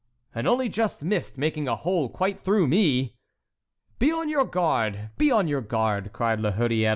[0.33, 3.17] "And only just missed making a hole quite through me."
[3.99, 6.89] "Be on your guard!—be on your guard!" cried La Hurière.